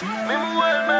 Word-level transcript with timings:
Remember 0.00 0.54
what, 0.56 0.86
man? 0.86 0.97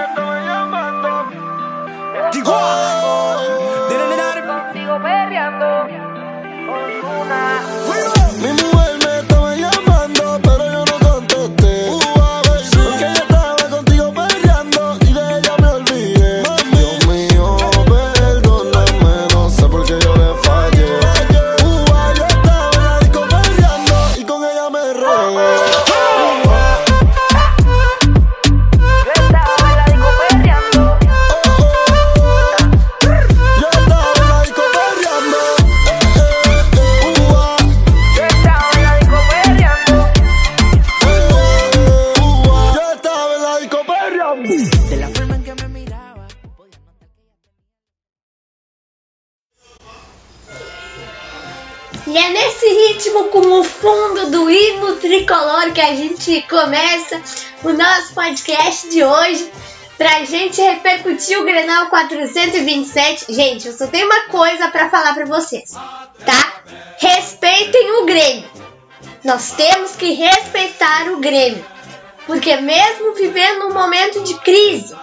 Tricolor, 54.96 55.72
que 55.72 55.80
a 55.80 55.94
gente 55.94 56.42
começa 56.42 57.20
o 57.62 57.72
nosso 57.72 58.14
podcast 58.14 58.88
de 58.88 59.02
hoje. 59.02 59.50
Pra 59.96 60.24
gente 60.24 60.60
repercutir 60.60 61.38
o 61.40 61.44
Grenal 61.44 61.86
427. 61.86 63.32
Gente, 63.32 63.66
eu 63.66 63.76
só 63.76 63.88
tenho 63.88 64.06
uma 64.06 64.28
coisa 64.28 64.68
pra 64.68 64.88
falar 64.88 65.12
pra 65.12 65.24
vocês, 65.24 65.72
tá? 66.24 66.62
Respeitem 66.98 68.00
o 68.00 68.06
Grêmio. 68.06 68.48
Nós 69.24 69.50
temos 69.52 69.96
que 69.96 70.12
respeitar 70.12 71.08
o 71.10 71.18
Grêmio. 71.18 71.66
Porque 72.28 72.56
mesmo 72.56 73.14
vivendo 73.14 73.66
um 73.66 73.74
momento 73.74 74.22
de 74.22 74.34
crise, 74.40 74.94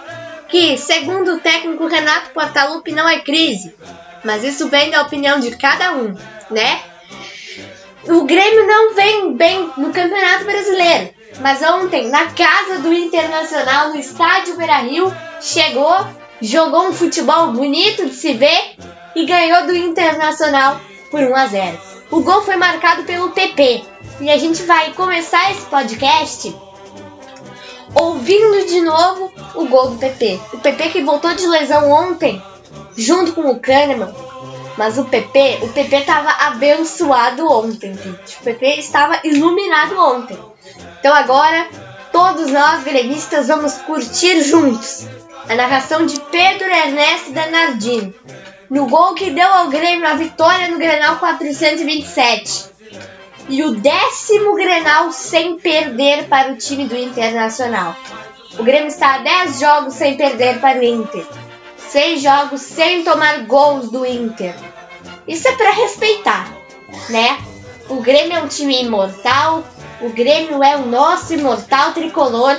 que 0.48 0.78
segundo 0.78 1.34
o 1.34 1.40
técnico 1.40 1.86
Renato 1.86 2.30
Portaluppi 2.30 2.92
não 2.92 3.08
é 3.08 3.20
crise, 3.20 3.74
mas 4.24 4.44
isso 4.44 4.68
vem 4.68 4.90
da 4.90 5.02
opinião 5.02 5.38
de 5.40 5.56
cada 5.56 5.92
um, 5.92 6.14
né? 6.50 6.80
O 8.04 8.24
Grêmio 8.24 8.66
não 8.66 8.94
vem 8.94 9.32
bem 9.34 9.70
no 9.76 9.92
Campeonato 9.92 10.44
Brasileiro, 10.44 11.10
mas 11.40 11.60
ontem, 11.62 12.08
na 12.08 12.26
casa 12.26 12.78
do 12.80 12.92
Internacional, 12.92 13.88
no 13.88 13.96
estádio 13.96 14.56
Beira-Rio, 14.56 15.12
chegou, 15.40 16.06
jogou 16.40 16.88
um 16.88 16.92
futebol 16.92 17.48
bonito 17.52 18.06
de 18.06 18.14
se 18.14 18.34
ver 18.34 18.76
e 19.14 19.24
ganhou 19.26 19.66
do 19.66 19.74
Internacional 19.74 20.80
por 21.10 21.20
1 21.20 21.34
a 21.34 21.46
0. 21.46 21.78
O 22.10 22.20
gol 22.20 22.42
foi 22.42 22.56
marcado 22.56 23.02
pelo 23.02 23.30
PP 23.30 23.82
e 24.20 24.30
a 24.30 24.38
gente 24.38 24.62
vai 24.62 24.92
começar 24.92 25.50
esse 25.50 25.66
podcast 25.66 26.54
ouvindo 27.94 28.66
de 28.66 28.82
novo 28.82 29.32
o 29.54 29.66
gol 29.66 29.90
do 29.90 29.98
PP. 29.98 30.38
O 30.52 30.58
PP 30.58 30.90
que 30.90 31.02
voltou 31.02 31.34
de 31.34 31.46
lesão 31.46 31.90
ontem, 31.90 32.40
junto 32.96 33.32
com 33.32 33.50
o 33.50 33.58
Kahneman. 33.58 34.14
Mas 34.76 34.98
o 34.98 35.04
PP, 35.04 35.60
o 35.62 35.68
PP 35.68 35.96
estava 35.96 36.30
abençoado 36.46 37.50
ontem, 37.50 37.94
gente. 37.94 38.36
O 38.40 38.44
PP 38.44 38.66
estava 38.78 39.20
iluminado 39.24 39.98
ontem. 39.98 40.38
Então 40.98 41.14
agora, 41.14 41.68
todos 42.12 42.50
nós 42.50 42.84
gremistas 42.84 43.48
vamos 43.48 43.74
curtir 43.78 44.42
juntos 44.42 45.06
a 45.48 45.54
narração 45.54 46.04
de 46.04 46.20
Pedro 46.20 46.66
Ernesto 46.66 47.32
Danardino. 47.32 48.14
No 48.68 48.88
gol 48.88 49.14
que 49.14 49.30
deu 49.30 49.48
ao 49.48 49.68
Grêmio 49.68 50.08
a 50.08 50.14
vitória 50.14 50.68
no 50.68 50.76
Grenal 50.76 51.16
427 51.16 52.66
e 53.48 53.62
o 53.62 53.76
décimo 53.76 54.56
Grenal 54.56 55.12
sem 55.12 55.56
perder 55.58 56.24
para 56.24 56.52
o 56.52 56.56
time 56.56 56.84
do 56.84 56.96
Internacional. 56.96 57.94
O 58.58 58.64
Grêmio 58.64 58.88
está 58.88 59.14
a 59.14 59.18
10 59.18 59.60
jogos 59.60 59.94
sem 59.94 60.16
perder 60.16 60.58
para 60.60 60.78
o 60.78 60.82
Inter. 60.82 61.24
6 61.88 62.22
jogos 62.22 62.60
sem 62.60 63.04
tomar 63.04 63.46
gols 63.46 63.90
do 63.90 64.04
Inter. 64.04 64.54
Isso 65.26 65.48
é 65.48 65.52
para 65.52 65.70
respeitar, 65.70 66.52
né? 67.08 67.38
O 67.88 68.00
Grêmio 68.00 68.36
é 68.36 68.42
um 68.42 68.48
time 68.48 68.82
imortal, 68.82 69.64
o 70.00 70.10
Grêmio 70.10 70.62
é 70.62 70.76
o 70.76 70.86
nosso 70.86 71.32
imortal 71.34 71.92
tricolor 71.92 72.56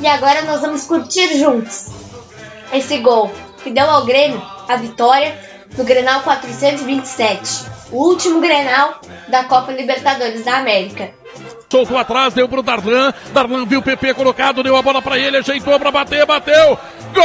e 0.00 0.06
agora 0.06 0.42
nós 0.42 0.60
vamos 0.60 0.84
curtir 0.84 1.38
juntos 1.38 1.86
esse 2.72 2.98
gol 2.98 3.30
que 3.62 3.70
deu 3.70 3.88
ao 3.88 4.04
Grêmio 4.04 4.42
a 4.68 4.76
vitória 4.76 5.38
no 5.76 5.84
Grenal 5.84 6.22
427, 6.22 7.66
o 7.92 7.96
último 7.96 8.40
Grenal 8.40 9.00
da 9.28 9.44
Copa 9.44 9.72
Libertadores 9.72 10.44
da 10.44 10.58
América. 10.58 11.10
Soltou 11.68 11.98
atrás, 11.98 12.32
deu 12.32 12.48
pro 12.48 12.62
Darlan. 12.62 13.12
Darlan 13.32 13.66
viu 13.66 13.80
o 13.80 13.82
PP 13.82 14.14
colocado, 14.14 14.62
deu 14.62 14.76
a 14.76 14.82
bola 14.82 15.02
pra 15.02 15.18
ele, 15.18 15.38
ajeitou 15.38 15.78
pra 15.78 15.90
bater, 15.90 16.24
bateu. 16.24 16.78
Gol! 17.12 17.24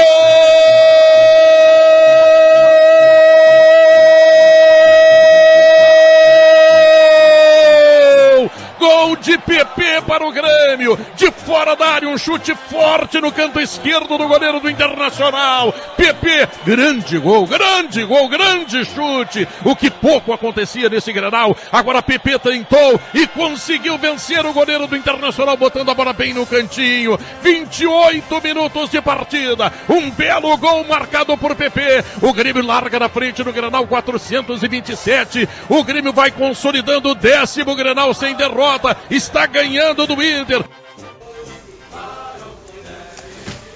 Gol 8.82 9.16
de 9.18 9.38
PP 9.38 10.02
para 10.08 10.26
o 10.26 10.32
Grêmio. 10.32 10.98
De 11.16 11.30
fora 11.30 11.76
da 11.76 11.86
área, 11.86 12.10
um 12.10 12.18
chute 12.18 12.56
forte 12.68 13.22
no 13.22 13.32
canto 13.32 13.60
esquerdo 13.60 14.18
do 14.18 14.28
goleiro 14.28 14.60
do 14.60 14.68
Internacional. 14.68 15.72
PP, 15.96 16.50
grande 16.66 17.20
gol, 17.20 17.46
grande 17.46 18.04
gol, 18.04 18.28
grande 18.28 18.84
chute. 18.84 19.48
O 19.64 19.76
que 19.76 19.92
pouco 19.92 20.34
acontecia 20.34 20.90
nesse 20.90 21.14
Grenal. 21.14 21.56
Agora 21.72 22.02
PP 22.02 22.40
tentou 22.40 23.00
e 23.14 23.28
conseguiu 23.28 24.00
vencer 24.00 24.44
o 24.48 24.52
goleiro 24.52 24.88
do 24.88 24.98
Internacional, 24.98 25.56
botando 25.56 25.92
a 25.92 25.94
bola 25.94 26.12
bem 26.12 26.34
no 26.34 26.48
cantinho. 26.48 27.20
28 27.44 28.42
minutos 28.42 28.90
de 28.90 29.00
partida. 29.00 29.72
Um 29.88 30.10
belo 30.10 30.58
gol 30.58 30.84
marcado 30.86 31.38
por 31.38 31.56
PP. 31.56 32.04
O 32.20 32.34
Grêmio 32.34 32.66
larga 32.66 32.98
na 32.98 33.10
frente 33.10 33.44
no 33.44 33.54
Grenal 33.54 33.86
427. 33.86 35.48
O 35.70 35.84
Grêmio 35.84 36.12
vai 36.12 36.32
consolidando 36.32 37.10
o 37.10 37.16
décimo 37.16 37.76
Grenal 37.76 38.12
sem 38.16 38.34
derrota. 38.34 38.71
Está 39.10 39.46
ganhando 39.46 40.06
do 40.08 40.22
Inter. 40.22 40.64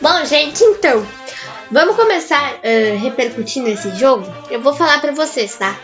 Bom, 0.01 0.25
gente, 0.25 0.63
então, 0.63 1.05
vamos 1.71 1.95
começar 1.95 2.53
uh, 2.55 2.97
repercutindo 2.99 3.67
esse 3.69 3.95
jogo. 3.95 4.25
Eu 4.49 4.61
vou 4.61 4.73
falar 4.73 4.99
pra 5.01 5.11
vocês, 5.11 5.55
tá? 5.55 5.75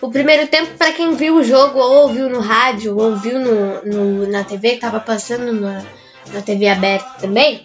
O 0.00 0.10
primeiro 0.10 0.48
tempo, 0.48 0.76
pra 0.76 0.90
quem 0.92 1.14
viu 1.14 1.36
o 1.36 1.44
jogo, 1.44 1.78
ou 1.78 2.02
ouviu 2.08 2.28
no 2.28 2.40
rádio, 2.40 2.96
ou 2.96 3.10
ouviu 3.10 3.38
no, 3.38 3.82
no- 3.84 4.26
na 4.26 4.42
TV, 4.42 4.70
que 4.70 4.80
tava 4.80 4.98
passando 4.98 5.52
na, 5.52 5.82
na 6.32 6.42
TV 6.42 6.68
aberta 6.68 7.08
também, 7.20 7.64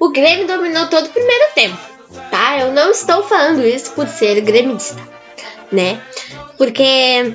o 0.00 0.08
Grêmio 0.10 0.46
dominou 0.46 0.86
todo 0.86 1.06
o 1.06 1.10
primeiro 1.10 1.44
tempo, 1.54 1.76
tá? 2.30 2.58
Eu 2.60 2.72
não 2.72 2.90
estou 2.90 3.22
falando 3.22 3.66
isso 3.66 3.90
por 3.90 4.08
ser 4.08 4.40
gremista, 4.40 4.96
né? 5.70 6.00
Porque 6.56 7.34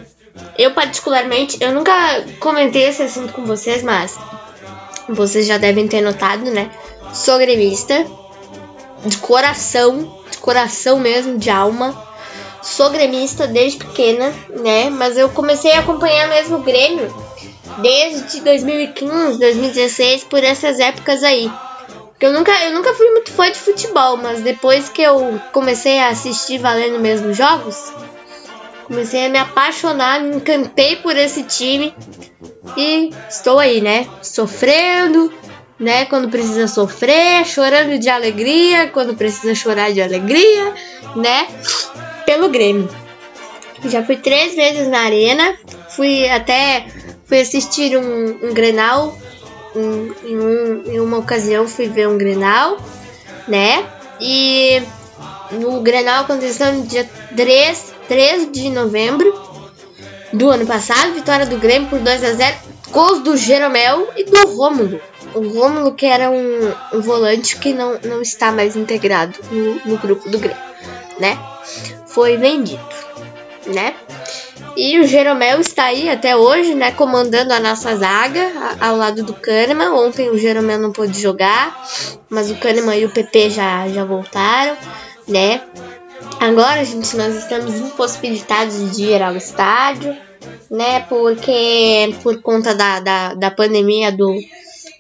eu, 0.58 0.72
particularmente, 0.72 1.58
eu 1.62 1.72
nunca 1.74 1.94
comentei 2.40 2.84
esse 2.84 3.04
assunto 3.04 3.34
com 3.34 3.46
vocês, 3.46 3.84
mas 3.84 4.18
vocês 5.10 5.46
já 5.46 5.58
devem 5.58 5.88
ter 5.88 6.02
notado, 6.02 6.46
né? 6.52 6.72
Sou 7.14 7.38
gremista, 7.38 8.06
de 9.06 9.18
coração, 9.18 10.18
de 10.30 10.38
coração 10.38 11.00
mesmo, 11.00 11.38
de 11.38 11.50
alma. 11.50 11.96
Sou 12.62 12.90
gremista 12.90 13.46
desde 13.46 13.80
pequena, 13.80 14.34
né? 14.50 14.90
Mas 14.90 15.18
eu 15.18 15.30
comecei 15.30 15.74
a 15.74 15.80
acompanhar 15.80 16.30
mesmo 16.30 16.58
o 16.58 16.64
Grêmio 16.64 17.14
desde 17.80 18.42
2015, 18.42 19.40
2016, 19.40 20.24
por 20.26 20.44
essas 20.44 20.80
épocas 20.80 21.24
aí. 21.24 21.52
Eu 22.20 22.32
nunca, 22.32 22.52
eu 22.64 22.74
nunca 22.74 22.94
fui 22.94 23.10
muito 23.12 23.34
fã 23.34 23.52
de 23.52 23.60
futebol, 23.60 24.16
mas 24.16 24.42
depois 24.42 24.88
que 24.88 25.02
eu 25.02 25.42
comecei 25.52 26.00
a 26.00 26.08
assistir 26.08 26.58
valendo 26.58 26.98
mesmo 27.00 27.34
jogos, 27.34 27.92
comecei 28.86 29.26
a 29.26 29.30
me 29.30 29.38
apaixonar, 29.38 30.22
me 30.22 30.36
encantei 30.36 30.96
por 30.98 31.16
esse 31.16 31.44
time 31.44 31.94
e 32.78 33.10
estou 33.30 33.60
aí, 33.60 33.82
né? 33.82 34.08
Sofrendo, 34.22 35.32
né? 35.80 36.06
Quando 36.06 36.30
precisa 36.30 36.68
sofrer, 36.68 37.46
chorando 37.46 37.98
de 37.98 38.10
alegria, 38.10 38.88
quando 38.90 39.16
precisa 39.16 39.54
chorar 39.56 39.92
de 39.92 40.02
alegria, 40.02 40.74
né? 41.16 41.48
Pelo 42.26 42.50
Grêmio. 42.50 42.90
Já 43.86 44.04
fui 44.04 44.16
três 44.16 44.56
vezes 44.56 44.88
na 44.88 45.00
arena, 45.00 45.58
fui 45.90 46.28
até 46.30 46.86
fui 47.26 47.42
assistir 47.42 47.98
um, 47.98 48.48
um 48.50 48.54
Grenal, 48.54 49.18
em, 49.76 50.38
um- 50.38 50.84
em 50.86 51.00
uma 51.00 51.18
ocasião 51.18 51.68
fui 51.68 51.88
ver 51.90 52.08
um 52.08 52.18
Grenal, 52.18 52.78
né? 53.48 53.84
E 54.22 54.82
no 55.52 55.82
Grenal 55.82 56.24
aconteceu 56.24 56.72
no 56.74 56.84
dia 56.86 57.10
3, 57.36 57.93
3 58.08 58.52
de 58.52 58.70
novembro 58.70 59.34
do 60.32 60.50
ano 60.50 60.66
passado, 60.66 61.14
vitória 61.14 61.46
do 61.46 61.58
Grêmio 61.58 61.90
por 61.90 62.00
2 62.00 62.24
a 62.24 62.34
0 62.34 62.56
gols 62.92 63.20
do 63.24 63.36
Jeromel 63.38 64.08
e 64.16 64.24
do 64.24 64.56
Rômulo. 64.56 65.00
o 65.34 65.40
Rômulo, 65.48 65.94
que 65.94 66.06
era 66.06 66.30
um, 66.30 66.72
um 66.94 67.02
volante 67.02 67.58
que 67.58 67.74
não, 67.74 67.98
não 68.04 68.22
está 68.22 68.52
mais 68.52 68.76
integrado 68.76 69.34
no, 69.52 69.76
no 69.86 69.98
grupo 69.98 70.30
do 70.30 70.38
Grêmio, 70.38 70.62
né? 71.20 71.38
Foi 72.08 72.38
vendido, 72.38 72.84
né? 73.68 73.96
E 74.76 75.00
o 75.00 75.08
Jeromel 75.08 75.60
está 75.60 75.86
aí 75.86 76.10
até 76.10 76.36
hoje, 76.36 76.74
né? 76.76 76.92
Comandando 76.92 77.54
a 77.54 77.60
nossa 77.60 77.96
zaga 77.96 78.52
a- 78.80 78.88
ao 78.88 78.98
lado 78.98 79.24
do 79.24 79.34
Kahneman. 79.34 79.92
Ontem 79.94 80.30
o 80.30 80.38
Jeromel 80.38 80.80
não 80.80 80.92
pôde 80.92 81.20
jogar, 81.20 81.84
mas 82.30 82.50
o 82.50 82.56
Kahneman 82.56 82.98
e 82.98 83.06
o 83.06 83.10
PP 83.10 83.52
já, 83.52 83.88
já 83.88 84.04
voltaram, 84.04 84.76
né? 85.28 85.62
Agora, 86.44 86.84
gente, 86.84 87.16
nós 87.16 87.38
estamos 87.38 87.74
impossibilitados 87.76 88.98
de 88.98 89.06
ir 89.06 89.24
ao 89.24 89.34
estádio, 89.34 90.14
né? 90.70 91.00
Porque 91.08 92.14
por 92.22 92.42
conta 92.42 92.76
da, 92.76 93.00
da, 93.00 93.34
da 93.34 93.50
pandemia 93.50 94.12
do, 94.12 94.38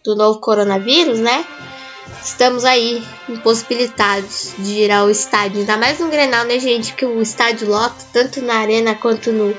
do 0.05 0.15
novo 0.15 0.39
coronavírus, 0.39 1.19
né? 1.19 1.45
Estamos 2.23 2.63
aí 2.63 3.03
impossibilitados 3.27 4.53
de 4.57 4.83
ir 4.83 4.91
ao 4.91 5.09
estádio. 5.09 5.59
Ainda 5.59 5.75
mais 5.75 5.99
no 5.99 6.07
Grenal, 6.07 6.45
né, 6.45 6.57
gente? 6.59 6.93
Que 6.93 7.05
o 7.05 7.21
estádio 7.21 7.67
lota 7.67 8.05
tanto 8.13 8.41
na 8.41 8.59
arena 8.59 8.95
quanto 8.95 9.33
no, 9.33 9.53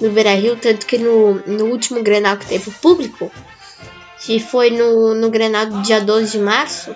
no 0.00 0.10
Beira 0.10 0.34
Rio. 0.36 0.54
Tanto 0.54 0.86
que 0.86 0.96
no, 0.96 1.42
no 1.44 1.64
último 1.64 2.04
Grenal 2.04 2.36
que 2.36 2.46
teve 2.46 2.70
público, 2.70 3.32
que 4.20 4.38
foi 4.38 4.70
no, 4.70 5.12
no 5.16 5.28
Grenal 5.28 5.66
do 5.66 5.82
dia 5.82 6.00
12 6.00 6.30
de 6.30 6.38
março, 6.38 6.94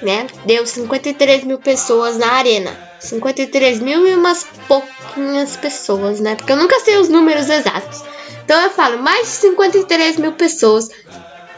né? 0.00 0.26
Deu 0.46 0.64
53 0.64 1.44
mil 1.44 1.58
pessoas 1.58 2.16
na 2.16 2.32
arena. 2.32 2.91
53 3.02 3.80
mil 3.80 4.06
e 4.06 4.14
umas 4.14 4.46
pouquinhas 4.68 5.56
pessoas, 5.56 6.20
né? 6.20 6.36
Porque 6.36 6.52
eu 6.52 6.56
nunca 6.56 6.78
sei 6.80 6.96
os 6.98 7.08
números 7.08 7.48
exatos. 7.48 8.02
Então 8.44 8.60
eu 8.62 8.70
falo 8.70 9.02
mais 9.02 9.26
de 9.26 9.32
53 9.34 10.16
mil 10.18 10.32
pessoas. 10.32 10.88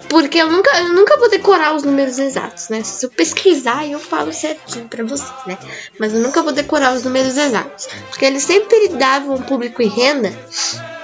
Porque 0.08 0.38
eu 0.38 0.50
nunca, 0.50 0.70
eu 0.78 0.92
nunca 0.92 1.18
vou 1.18 1.28
decorar 1.28 1.74
os 1.74 1.82
números 1.82 2.18
exatos, 2.18 2.68
né? 2.68 2.82
Se 2.82 3.04
eu 3.04 3.10
pesquisar, 3.10 3.86
eu 3.86 3.98
falo 3.98 4.32
certinho 4.32 4.86
pra 4.86 5.02
vocês, 5.02 5.32
né? 5.46 5.58
Mas 5.98 6.12
eu 6.14 6.20
nunca 6.20 6.42
vou 6.42 6.52
decorar 6.52 6.94
os 6.94 7.04
números 7.04 7.36
exatos. 7.36 7.88
Porque 8.10 8.24
eles 8.24 8.42
sempre 8.42 8.88
davam 8.88 9.40
público 9.42 9.82
e 9.82 9.86
renda 9.86 10.32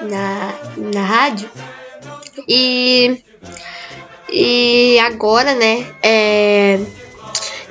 na, 0.02 0.54
na 0.76 1.02
rádio. 1.02 1.50
E. 2.46 3.22
E 4.32 4.98
agora, 5.00 5.54
né? 5.54 5.86
É. 6.02 6.78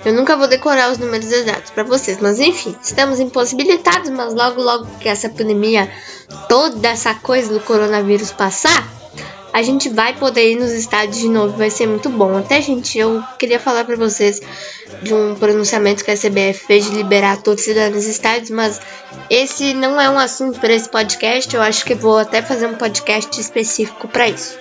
Eu 0.06 0.13
nunca 0.13 0.38
vou 0.38 0.48
decorar 0.48 0.92
os 0.92 0.98
números 0.98 1.31
exatos 1.31 1.72
pra 1.72 1.84
vocês, 1.84 2.19
mas 2.22 2.40
enfim, 2.40 2.75
estamos 2.81 3.19
impossibilitados, 3.19 4.10
mas 4.10 4.34
logo 4.34 4.62
logo 4.62 4.88
que 5.00 5.10
essa 5.10 5.30
pandemia, 5.30 5.92
toda 6.48 6.88
essa 6.88 7.13
coisa 7.16 7.54
do 7.54 7.60
coronavírus 7.60 8.31
passar, 8.31 8.88
a 9.51 9.62
gente 9.62 9.90
vai 9.90 10.16
poder 10.16 10.51
ir 10.51 10.56
nos 10.56 10.72
estádios 10.72 11.18
de 11.18 11.28
novo, 11.28 11.57
vai 11.57 11.69
ser 11.69 11.88
muito 11.88 12.10
bom. 12.10 12.38
Até 12.38 12.62
gente, 12.62 12.98
eu 12.98 13.22
queria 13.38 13.60
falar 13.60 13.84
pra 13.84 13.96
vocês 13.96 14.40
de 15.01 15.13
um 15.13 15.36
pronunciamento 15.36 16.04
que 16.04 16.12
a 16.12 16.18
CBF 16.18 16.66
fez 16.66 16.86
de 16.86 16.92
liberar 16.92 17.34
a 17.34 17.38
torcida 17.38 17.90
nos 17.90 18.06
estádios, 18.06 18.51
mas 18.51 18.80
esse 19.30 19.74
não 19.74 20.00
é 20.00 20.10
um 20.10 20.19
assunto 20.19 20.60
para 20.60 20.74
esse 20.74 20.90
podcast. 20.90 21.54
Eu 21.54 21.62
acho 21.62 21.84
que 21.84 21.96
vou 21.96 22.18
até 22.18 22.42
fazer 22.42 22.68
um 22.68 22.75
podcast 22.75 23.40
específico 23.40 24.07
pra 24.07 24.30
isso. 24.30 24.57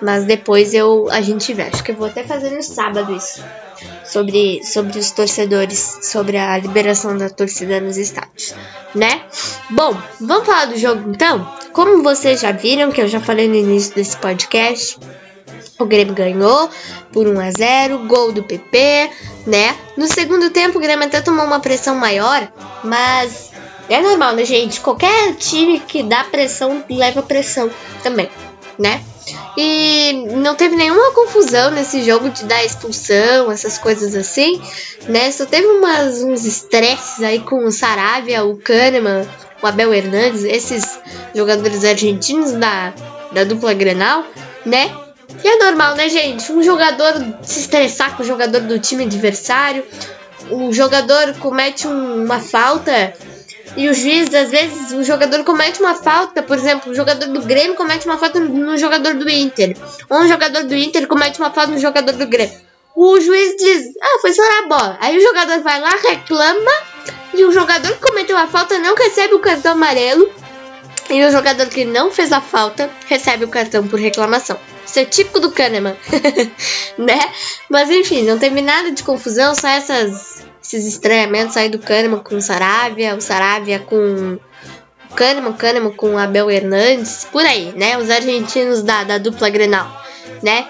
Mas 0.00 0.24
depois 0.24 0.72
eu 0.74 1.08
a 1.10 1.20
gente 1.20 1.52
vê. 1.52 1.62
Acho 1.62 1.84
que 1.84 1.92
eu 1.92 1.96
vou 1.96 2.06
até 2.06 2.24
fazer 2.24 2.50
no 2.50 2.62
sábado 2.62 3.14
isso 3.14 3.42
sobre, 4.04 4.62
sobre 4.64 4.98
os 4.98 5.10
torcedores, 5.10 5.98
sobre 6.02 6.36
a 6.36 6.56
liberação 6.58 7.16
da 7.16 7.30
torcida 7.30 7.80
nos 7.80 7.96
estádios, 7.96 8.54
né? 8.94 9.22
Bom, 9.70 9.96
vamos 10.20 10.46
falar 10.46 10.66
do 10.66 10.76
jogo 10.76 11.10
então? 11.10 11.46
Como 11.72 12.02
vocês 12.02 12.40
já 12.40 12.52
viram, 12.52 12.90
que 12.90 13.00
eu 13.00 13.08
já 13.08 13.20
falei 13.20 13.48
no 13.48 13.54
início 13.54 13.94
desse 13.94 14.16
podcast, 14.16 14.98
o 15.78 15.84
Grêmio 15.86 16.14
ganhou 16.14 16.68
por 17.12 17.26
1 17.26 17.40
a 17.40 17.50
0 17.50 17.98
gol 18.06 18.32
do 18.32 18.42
PP, 18.42 19.10
né? 19.46 19.76
No 19.96 20.06
segundo 20.06 20.50
tempo, 20.50 20.78
o 20.78 20.80
Grêmio 20.80 21.06
até 21.06 21.20
tomou 21.20 21.44
uma 21.44 21.60
pressão 21.60 21.94
maior, 21.94 22.52
mas 22.82 23.52
é 23.88 24.00
normal, 24.00 24.34
né, 24.34 24.44
gente? 24.44 24.80
Qualquer 24.80 25.34
time 25.36 25.80
que 25.80 26.02
dá 26.02 26.24
pressão 26.24 26.84
leva 26.90 27.22
pressão 27.22 27.70
também, 28.02 28.28
né? 28.78 29.00
E 29.62 30.12
não 30.38 30.54
teve 30.54 30.74
nenhuma 30.74 31.10
confusão 31.12 31.70
nesse 31.70 32.02
jogo 32.02 32.30
de 32.30 32.44
dar 32.44 32.64
expulsão, 32.64 33.52
essas 33.52 33.76
coisas 33.76 34.14
assim, 34.14 34.58
né? 35.06 35.30
Só 35.30 35.44
teve 35.44 35.66
umas, 35.66 36.22
uns 36.22 36.46
estresses 36.46 37.22
aí 37.22 37.40
com 37.40 37.66
o 37.66 37.70
Saravia, 37.70 38.42
o 38.42 38.56
Kahneman, 38.56 39.28
o 39.60 39.66
Abel 39.66 39.92
Hernandes, 39.92 40.44
esses 40.44 40.98
jogadores 41.34 41.84
argentinos 41.84 42.52
da, 42.52 42.94
da 43.32 43.44
dupla 43.44 43.74
Grenal, 43.74 44.24
né? 44.64 44.90
E 45.44 45.46
é 45.46 45.58
normal, 45.58 45.94
né, 45.94 46.08
gente? 46.08 46.50
Um 46.50 46.62
jogador 46.62 47.12
se 47.42 47.60
estressar 47.60 48.16
com 48.16 48.22
o 48.22 48.26
jogador 48.26 48.62
do 48.62 48.78
time 48.78 49.04
adversário, 49.04 49.84
o 50.50 50.72
jogador 50.72 51.34
comete 51.34 51.86
um- 51.86 52.24
uma 52.24 52.40
falta 52.40 53.12
e 53.76 53.88
o 53.88 53.94
juiz, 53.94 54.32
às 54.34 54.50
vezes, 54.50 54.92
o 54.92 55.02
jogador 55.02 55.44
comete 55.44 55.80
uma 55.80 55.94
falta, 55.94 56.42
por 56.42 56.56
exemplo, 56.56 56.92
o 56.92 56.94
jogador 56.94 57.26
do 57.26 57.42
Grêmio 57.42 57.74
comete 57.74 58.06
uma 58.06 58.18
falta 58.18 58.40
no 58.40 58.76
jogador 58.76 59.14
do 59.14 59.28
Inter, 59.28 59.76
ou 60.08 60.20
um 60.20 60.28
jogador 60.28 60.64
do 60.64 60.74
Inter 60.74 61.06
comete 61.06 61.38
uma 61.38 61.50
falta 61.50 61.72
no 61.72 61.78
jogador 61.78 62.12
do 62.12 62.26
Grêmio. 62.26 62.58
O 62.94 63.20
juiz 63.20 63.56
diz, 63.56 63.94
ah, 64.02 64.18
foi 64.20 64.32
só 64.32 64.42
na 64.42 64.68
bola. 64.68 64.98
Aí 65.00 65.16
o 65.16 65.22
jogador 65.22 65.60
vai 65.60 65.80
lá, 65.80 65.90
reclama, 65.90 66.70
e 67.32 67.44
o 67.44 67.52
jogador 67.52 67.92
que 67.92 68.06
cometeu 68.06 68.36
a 68.36 68.46
falta 68.46 68.78
não 68.78 68.94
recebe 68.94 69.34
o 69.34 69.38
cartão 69.38 69.72
amarelo, 69.72 70.28
e 71.08 71.24
o 71.24 71.30
jogador 71.30 71.66
que 71.66 71.84
não 71.84 72.10
fez 72.10 72.32
a 72.32 72.40
falta 72.40 72.90
recebe 73.06 73.44
o 73.44 73.48
cartão 73.48 73.86
por 73.86 73.98
reclamação. 73.98 74.58
Isso 74.86 74.98
é 74.98 75.04
típico 75.04 75.38
do 75.38 75.52
Kahneman, 75.52 75.96
né? 76.98 77.18
Mas 77.68 77.90
enfim, 77.90 78.22
não 78.22 78.38
teve 78.38 78.60
nada 78.60 78.90
de 78.90 79.02
confusão, 79.02 79.54
só 79.54 79.68
essas, 79.68 80.39
esses 80.76 80.86
estranhamentos 80.86 81.56
aí 81.56 81.68
do 81.68 81.78
Kahneman 81.78 82.20
com 82.20 82.36
o 82.36 82.40
Saravia, 82.40 83.16
o 83.16 83.20
Saravia 83.20 83.80
com 83.80 84.38
o 85.10 85.14
Kahneman, 85.14 85.52
Kahneman 85.52 85.92
com 85.92 86.16
Abel 86.16 86.48
Hernandes, 86.48 87.26
por 87.32 87.44
aí, 87.44 87.72
né? 87.76 87.98
Os 87.98 88.08
argentinos 88.08 88.82
da, 88.82 89.02
da 89.02 89.18
dupla 89.18 89.50
Grenal, 89.50 89.90
né? 90.42 90.68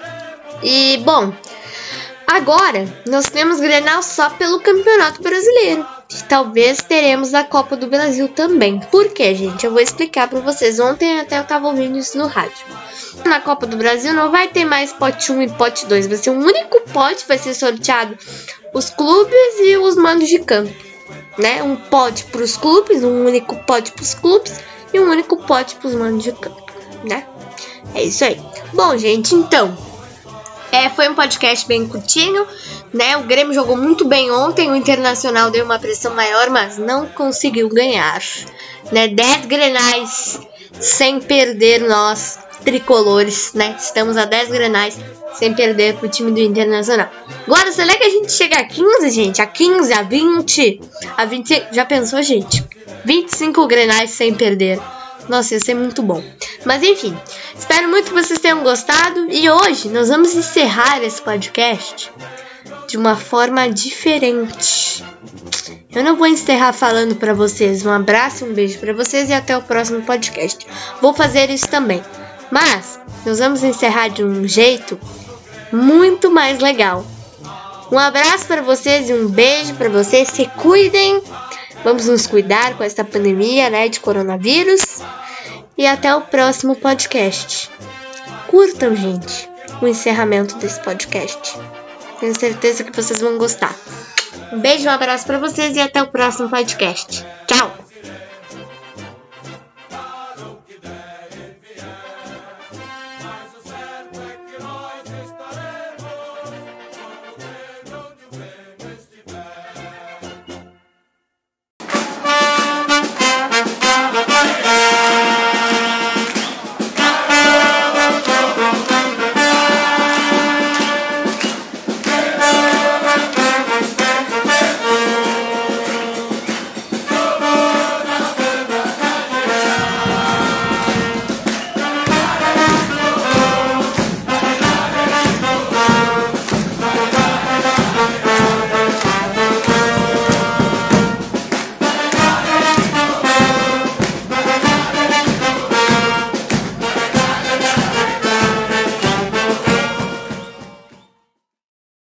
E, 0.63 0.97
bom, 1.05 1.31
agora 2.25 2.85
nós 3.05 3.25
temos 3.25 3.59
Grenal 3.59 4.01
só 4.01 4.31
pelo 4.31 4.59
Campeonato 4.59 5.21
Brasileiro. 5.21 5.85
E 6.13 6.23
talvez 6.23 6.81
teremos 6.81 7.33
a 7.33 7.43
Copa 7.43 7.77
do 7.77 7.87
Brasil 7.87 8.27
também. 8.27 8.79
Por 8.91 9.09
quê, 9.09 9.33
gente? 9.33 9.65
Eu 9.65 9.71
vou 9.71 9.79
explicar 9.79 10.27
pra 10.27 10.41
vocês. 10.41 10.79
Ontem 10.79 11.19
até 11.19 11.39
eu 11.39 11.45
tava 11.45 11.67
ouvindo 11.67 11.97
isso 11.97 12.17
no 12.17 12.27
rádio. 12.27 12.65
Na 13.25 13.39
Copa 13.39 13.65
do 13.65 13.77
Brasil 13.77 14.13
não 14.13 14.29
vai 14.29 14.49
ter 14.49 14.65
mais 14.65 14.91
pote 14.91 15.31
1 15.31 15.41
e 15.43 15.49
pote 15.49 15.85
2. 15.85 16.07
Vai 16.07 16.17
ser 16.17 16.31
um 16.31 16.43
único 16.43 16.81
pote, 16.91 17.25
vai 17.27 17.37
ser 17.37 17.53
sorteado 17.53 18.17
os 18.73 18.89
clubes 18.89 19.59
e 19.59 19.77
os 19.77 19.95
mandos 19.95 20.27
de 20.27 20.39
campo. 20.39 20.73
Né? 21.37 21.63
Um 21.63 21.77
pote 21.77 22.25
pros 22.25 22.57
clubes, 22.57 23.03
um 23.03 23.25
único 23.25 23.55
pote 23.63 23.93
pros 23.93 24.13
clubes 24.13 24.59
e 24.93 24.99
um 24.99 25.09
único 25.09 25.37
pote 25.37 25.75
pros 25.75 25.95
mandos 25.95 26.23
de 26.23 26.33
campo. 26.33 26.65
Né? 27.05 27.25
É 27.95 28.03
isso 28.03 28.25
aí. 28.25 28.39
Bom, 28.73 28.97
gente, 28.97 29.33
então. 29.33 29.90
É, 30.71 30.89
foi 30.89 31.09
um 31.09 31.15
podcast 31.15 31.67
bem 31.67 31.85
curtinho, 31.87 32.47
né? 32.93 33.17
O 33.17 33.23
Grêmio 33.23 33.53
jogou 33.53 33.75
muito 33.75 34.05
bem 34.05 34.31
ontem, 34.31 34.71
o 34.71 34.75
Internacional 34.75 35.51
deu 35.51 35.65
uma 35.65 35.77
pressão 35.77 36.15
maior, 36.15 36.49
mas 36.49 36.77
não 36.77 37.07
conseguiu 37.07 37.67
ganhar. 37.67 38.21
Né? 38.91 39.09
10 39.09 39.45
grenais 39.47 40.39
sem 40.79 41.19
perder 41.19 41.81
nós, 41.81 42.39
tricolores, 42.63 43.53
né? 43.53 43.75
Estamos 43.77 44.15
a 44.15 44.25
10 44.25 44.49
grenais 44.49 44.97
sem 45.33 45.53
perder 45.53 45.95
pro 45.95 46.07
time 46.07 46.31
do 46.31 46.39
Internacional. 46.39 47.09
Agora, 47.45 47.71
será 47.71 47.93
que 47.95 48.03
a 48.03 48.09
gente 48.09 48.31
chega 48.31 48.57
a 48.57 48.63
15, 48.63 49.09
gente? 49.09 49.41
A 49.41 49.45
15, 49.45 49.93
a 49.93 50.03
20, 50.03 50.81
a 51.17 51.25
25. 51.25 51.67
Já 51.73 51.85
pensou, 51.85 52.21
gente? 52.21 52.63
25 53.03 53.67
grenais 53.67 54.11
sem 54.11 54.33
perder. 54.33 54.79
Nossa, 55.29 55.53
ia 55.53 55.59
ser 55.59 55.73
muito 55.73 56.01
bom. 56.01 56.23
Mas 56.65 56.83
enfim, 56.83 57.17
espero 57.57 57.87
muito 57.89 58.09
que 58.11 58.21
vocês 58.21 58.39
tenham 58.39 58.63
gostado. 58.63 59.27
E 59.29 59.49
hoje 59.49 59.89
nós 59.89 60.09
vamos 60.09 60.35
encerrar 60.35 61.03
esse 61.03 61.21
podcast 61.21 62.11
de 62.87 62.97
uma 62.97 63.15
forma 63.15 63.69
diferente. 63.69 65.03
Eu 65.93 66.03
não 66.03 66.15
vou 66.15 66.27
encerrar 66.27 66.73
falando 66.73 67.15
para 67.15 67.33
vocês 67.33 67.85
um 67.85 67.91
abraço, 67.91 68.45
um 68.45 68.53
beijo 68.53 68.79
para 68.79 68.93
vocês 68.93 69.29
e 69.29 69.33
até 69.33 69.57
o 69.57 69.61
próximo 69.61 70.01
podcast. 70.03 70.65
Vou 71.01 71.13
fazer 71.13 71.49
isso 71.49 71.67
também. 71.67 72.01
Mas 72.49 72.99
nós 73.25 73.39
vamos 73.39 73.63
encerrar 73.63 74.09
de 74.09 74.23
um 74.23 74.47
jeito 74.47 74.99
muito 75.71 76.29
mais 76.29 76.59
legal. 76.59 77.05
Um 77.91 77.99
abraço 77.99 78.45
para 78.45 78.61
vocês 78.61 79.09
e 79.09 79.13
um 79.13 79.27
beijo 79.27 79.73
para 79.75 79.89
vocês. 79.89 80.29
Se 80.29 80.45
cuidem. 80.57 81.21
Vamos 81.83 82.07
nos 82.07 82.27
cuidar 82.27 82.77
com 82.77 82.83
essa 82.83 83.03
pandemia, 83.03 83.69
né, 83.69 83.89
de 83.89 83.99
coronavírus. 83.99 84.81
E 85.77 85.87
até 85.87 86.13
o 86.15 86.21
próximo 86.21 86.75
podcast. 86.75 87.69
Curtam, 88.47 88.95
gente, 88.95 89.49
o 89.81 89.87
encerramento 89.87 90.55
desse 90.57 90.79
podcast. 90.81 91.57
Tenho 92.19 92.37
certeza 92.39 92.83
que 92.83 92.95
vocês 92.95 93.19
vão 93.19 93.37
gostar. 93.37 93.75
Um 94.51 94.59
beijo, 94.59 94.85
um 94.85 94.91
abraço 94.91 95.25
para 95.25 95.39
vocês 95.39 95.75
e 95.75 95.79
até 95.79 96.03
o 96.03 96.07
próximo 96.07 96.49
podcast. 96.49 97.25